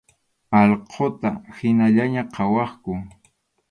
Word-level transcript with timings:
Allquta 0.59 1.31
hinallaña 1.59 2.23
qhawaqku. 2.35 2.93